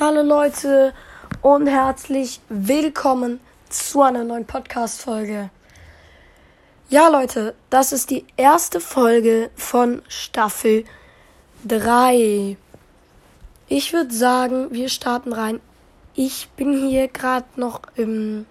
[0.00, 0.92] Hallo Leute
[1.40, 3.38] und herzlich willkommen
[3.68, 5.50] zu einer neuen Podcast-Folge.
[6.88, 10.84] Ja, Leute, das ist die erste Folge von Staffel
[11.64, 12.56] 3.
[13.68, 15.60] Ich würde sagen, wir starten rein.
[16.14, 18.46] Ich bin hier gerade noch im,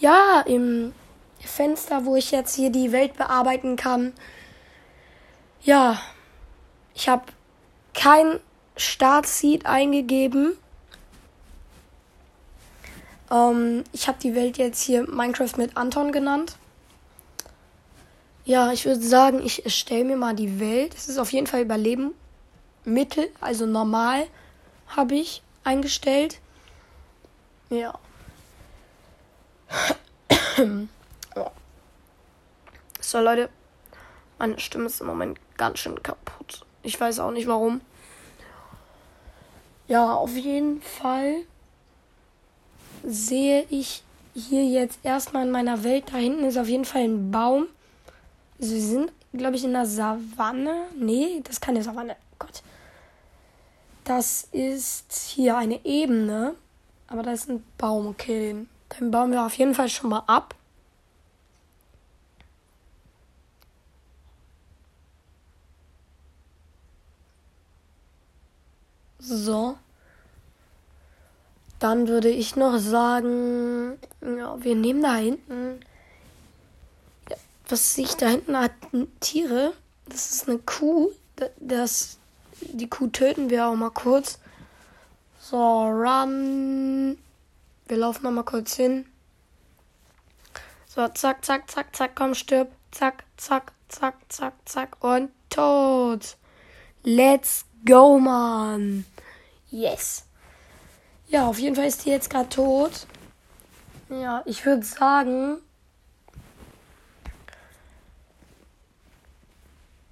[0.00, 0.92] ja, im
[1.38, 4.12] Fenster, wo ich jetzt hier die Welt bearbeiten kann.
[5.62, 6.00] Ja,
[6.94, 7.26] ich habe
[7.94, 8.40] kein
[8.78, 10.56] Startseed eingegeben.
[13.30, 16.56] Ähm, ich habe die Welt jetzt hier Minecraft mit Anton genannt.
[18.44, 20.94] Ja, ich würde sagen, ich erstelle mir mal die Welt.
[20.94, 22.14] Es ist auf jeden Fall Überleben
[22.84, 24.26] Mittel, also normal
[24.88, 26.40] habe ich eingestellt.
[27.68, 27.98] Ja.
[33.00, 33.50] So, Leute.
[34.38, 36.64] Meine Stimme ist im Moment ganz schön kaputt.
[36.82, 37.80] Ich weiß auch nicht warum.
[39.88, 41.44] Ja, auf jeden Fall
[43.02, 44.02] sehe ich
[44.34, 46.04] hier jetzt erstmal in meiner Welt.
[46.12, 47.66] Da hinten ist auf jeden Fall ein Baum.
[48.60, 50.74] Also wir sind, glaube ich, in der Savanne.
[50.94, 52.16] Nee, das ist keine Savanne.
[52.38, 52.62] Gott.
[54.04, 56.54] Das ist hier eine Ebene.
[57.06, 58.08] Aber da ist ein Baum.
[58.08, 58.68] Okay, den,
[59.00, 60.54] den bauen wir auf jeden Fall schon mal ab.
[69.18, 69.76] So.
[71.78, 75.80] Dann würde ich noch sagen, ja, wir nehmen da hinten.
[77.30, 77.36] Ja,
[77.68, 78.72] was sehe ich da hinten hat
[79.20, 79.72] Tiere.
[80.08, 81.10] Das ist eine Kuh.
[81.60, 82.18] Das,
[82.60, 84.40] die Kuh töten wir auch mal kurz.
[85.40, 87.16] So, run.
[87.86, 89.06] Wir laufen noch mal kurz hin.
[90.86, 92.72] So, zack, zack, zack, zack, komm, stirb.
[92.90, 96.36] Zack, zack, zack, zack, zack und tot.
[97.04, 99.04] Let's go, man.
[99.70, 100.24] Yes.
[101.28, 103.06] Ja, auf jeden Fall ist die jetzt gerade tot.
[104.08, 105.58] Ja, ich würde sagen.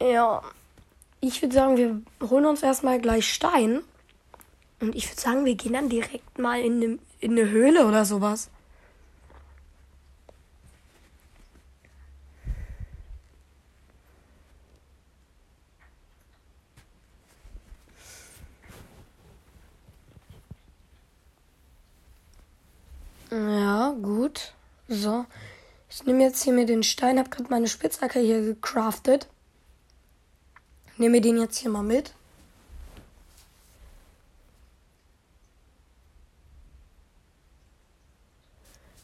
[0.00, 0.42] Ja,
[1.20, 3.82] ich würde sagen, wir holen uns erstmal gleich Stein.
[4.80, 8.04] Und ich würde sagen, wir gehen dann direkt mal in eine, in eine Höhle oder
[8.04, 8.50] sowas.
[23.30, 24.52] Ja, gut.
[24.92, 25.24] So.
[25.88, 29.26] Ich nehme jetzt hier mir den Stein, habe gerade meine Spitzhacke hier gecraftet.
[30.98, 32.12] Nehme den jetzt hier mal mit.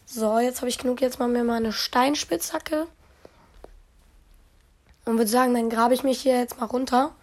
[0.04, 1.00] So, jetzt habe ich genug.
[1.00, 2.87] Jetzt mal mir meine Steinspitzhacke.
[5.06, 7.15] Und würde sagen, dann grabe ich mich hier jetzt mal runter.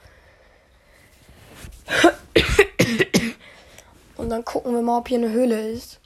[4.17, 5.99] Und dann gucken wir mal, ob hier eine Höhle ist.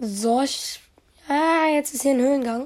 [0.00, 0.80] So, ich,
[1.28, 2.64] ja, jetzt ist hier ein Höhengang.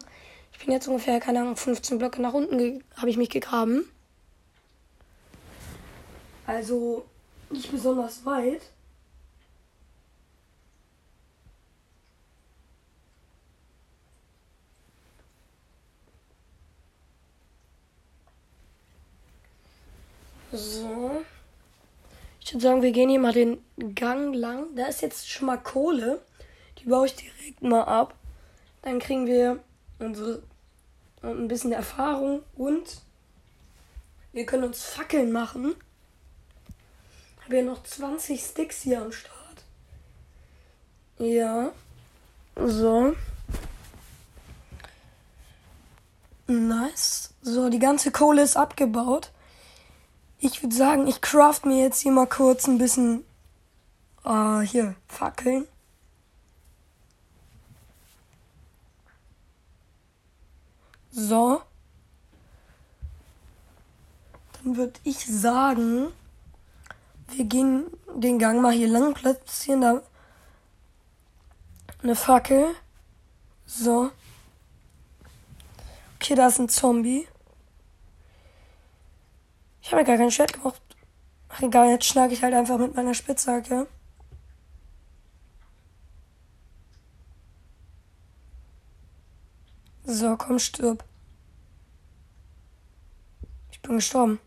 [0.53, 3.89] Ich bin jetzt ungefähr, keine Ahnung, 15 Blöcke nach unten habe ich mich gegraben.
[6.47, 7.07] Also
[7.51, 8.61] nicht besonders weit.
[20.53, 21.25] So.
[22.41, 23.65] Ich würde sagen, wir gehen hier mal den
[23.95, 24.75] Gang lang.
[24.77, 26.21] Da ist jetzt schon mal Kohle.
[26.83, 28.15] Die baue ich direkt mal ab.
[28.83, 29.63] Dann kriegen wir
[29.99, 30.43] unsere
[31.23, 33.01] ein bisschen Erfahrung und
[34.33, 35.77] wir können uns Fackeln machen.
[37.43, 39.65] Haben wir noch 20 Sticks hier am Start.
[41.19, 41.71] Ja.
[42.57, 43.15] So.
[46.49, 47.35] Nice.
[47.43, 49.31] So, die ganze Kohle ist abgebaut.
[50.39, 53.25] Ich würde sagen, ich craft mir jetzt hier mal kurz ein bisschen
[54.25, 55.69] äh, hier Fackeln.
[61.13, 61.61] So.
[64.55, 66.09] Dann würde ich sagen,
[67.29, 70.03] wir gehen den Gang mal hier lang, platzieren da
[72.03, 72.75] eine Fackel.
[73.67, 74.11] So.
[76.17, 77.29] Okay, da ist ein Zombie.
[79.83, 80.81] Ich habe gar keinen Chat gemacht.
[81.49, 83.87] Ach egal, jetzt schlage ich halt einfach mit meiner Spitzhacke.
[90.05, 91.05] So, komm, stirb.
[93.71, 94.41] Ich bin gestorben.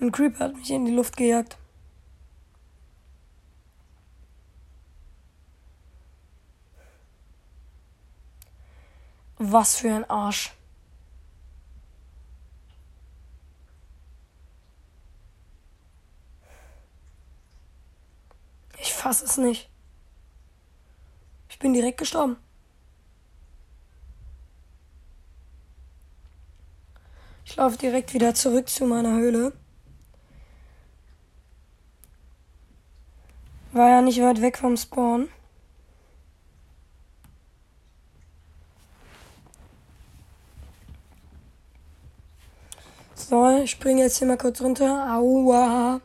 [0.00, 1.58] Ein Creeper hat mich in die Luft gejagt.
[9.38, 10.52] Was für ein Arsch.
[18.80, 19.70] Ich fass es nicht.
[21.58, 22.36] Ich bin direkt gestorben.
[27.44, 29.52] Ich laufe direkt wieder zurück zu meiner Höhle.
[33.72, 35.28] War ja nicht weit weg vom Spawn.
[43.16, 45.12] So, ich springe jetzt hier mal kurz runter.
[45.12, 46.00] Aua.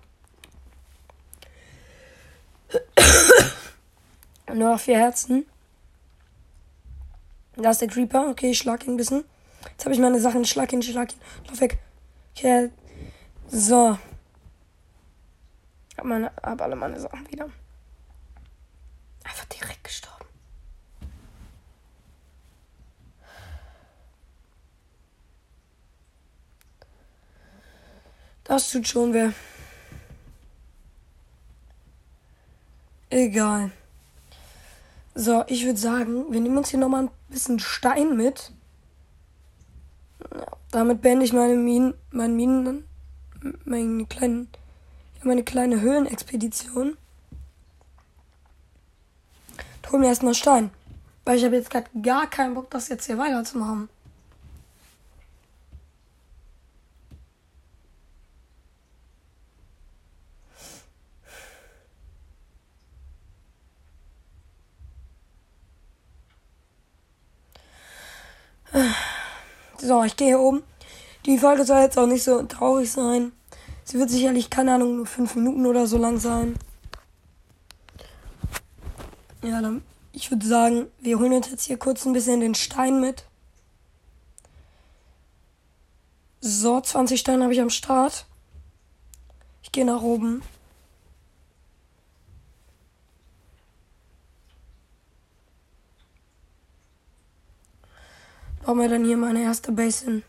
[4.54, 5.48] Nur noch vier Herzen.
[7.56, 8.30] Da ist der Creeper.
[8.30, 9.24] Okay, ich schlag ihn ein bisschen.
[9.72, 10.46] Jetzt habe ich meine Sachen.
[10.46, 11.20] Schlag ihn, schlag ihn.
[11.48, 11.80] Lauf weg.
[12.36, 12.70] Okay.
[13.48, 13.98] So.
[15.98, 17.50] Hab, meine, hab alle meine Sachen wieder.
[19.24, 20.26] Einfach direkt gestorben.
[28.44, 29.32] Das tut schon weh.
[33.10, 33.72] Egal.
[35.16, 38.52] So, ich würde sagen, wir nehmen uns hier nochmal ein bisschen Stein mit.
[40.34, 42.88] Ja, damit beende ich meine Minen, meine Minen,
[43.66, 44.48] meine kleinen,
[45.22, 46.98] meine kleine Höhlenexpedition.
[49.92, 50.72] Hol mir erstmal Stein.
[51.24, 53.90] Weil ich habe jetzt gerade gar keinen Bock, das jetzt hier weiterzumachen.
[69.86, 70.64] So, ich gehe hier oben.
[71.26, 73.34] Die Folge soll jetzt auch nicht so traurig sein.
[73.84, 76.56] Sie wird sicherlich, keine Ahnung, nur fünf Minuten oder so lang sein.
[79.42, 79.84] Ja, dann,
[80.14, 83.26] ich würde sagen, wir holen uns jetzt hier kurz ein bisschen den Stein mit.
[86.40, 88.26] So, 20 Steine habe ich am Start.
[89.64, 90.44] Ich gehe nach oben.
[98.66, 100.24] Bauen wir dann hier meine erste Base hin.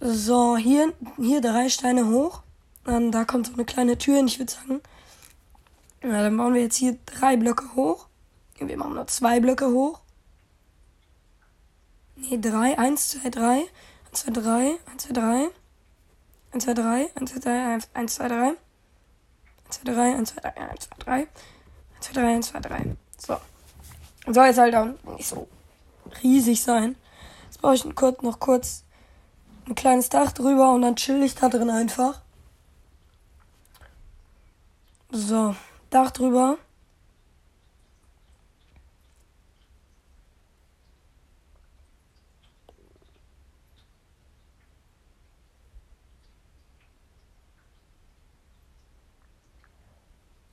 [0.00, 2.42] So, hier, hier drei Steine hoch.
[2.84, 4.80] Dann da kommt so eine kleine Tür hin, ich würde sagen.
[6.02, 8.08] Ja, dann bauen wir jetzt hier drei Blöcke hoch.
[8.58, 10.00] Wir machen nur zwei Blöcke hoch.
[12.16, 12.78] Ne, drei.
[12.78, 13.64] Eins, zwei, drei.
[14.06, 14.78] Eins, zwei, drei.
[14.90, 15.48] Eins, zwei, drei.
[16.52, 17.10] Eins, zwei, drei.
[17.14, 17.84] Eins, zwei, drei.
[17.94, 18.56] Eins, zwei, drei.
[19.64, 20.16] Eins, zwei, drei.
[20.18, 20.68] Eins, zwei, drei.
[20.68, 21.16] Eins, zwei, drei.
[21.16, 21.28] Eins,
[22.00, 22.34] zwei, drei.
[22.34, 23.03] Eins, zwei, drei.
[23.26, 23.36] So.
[24.26, 24.86] Soll jetzt halt auch
[25.16, 25.48] nicht so
[26.22, 26.96] riesig sein.
[27.44, 28.84] Jetzt baue ich kurz, noch kurz
[29.66, 32.20] ein kleines Dach drüber und dann chill ich da drin einfach.
[35.10, 35.54] So,
[35.90, 36.58] Dach drüber.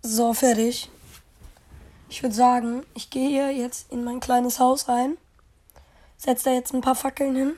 [0.03, 0.89] So, fertig.
[2.11, 5.17] Ich würde sagen, ich gehe hier jetzt in mein kleines Haus rein.
[6.17, 7.53] Setze da jetzt ein paar Fackeln hin.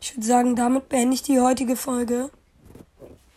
[0.00, 2.30] Ich würde sagen, damit beende ich die heutige Folge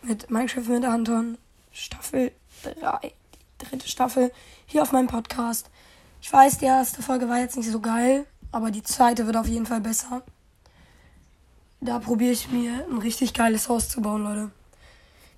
[0.02, 1.36] mit Minecraft mit Anton.
[1.72, 2.30] Staffel
[2.62, 3.12] 3.
[3.60, 4.30] Die dritte Staffel
[4.66, 5.68] hier auf meinem Podcast.
[6.22, 9.48] Ich weiß, die erste Folge war jetzt nicht so geil, aber die zweite wird auf
[9.48, 10.22] jeden Fall besser.
[11.80, 14.52] Da probiere ich mir ein richtig geiles Haus zu bauen, Leute.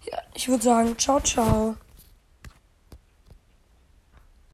[0.02, 1.76] Ja, ich würde sagen, ciao, ciao.